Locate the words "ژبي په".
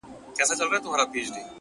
0.61-0.89